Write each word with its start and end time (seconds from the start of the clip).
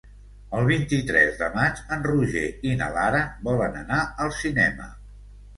El 0.59 0.63
vint-i-tres 0.69 1.35
de 1.41 1.49
maig 1.57 1.83
en 1.97 2.07
Roger 2.11 2.45
i 2.71 2.73
na 2.81 2.89
Lara 2.97 3.21
volen 3.51 3.79
anar 3.83 4.01
al 4.27 4.37
cinema. 4.43 4.91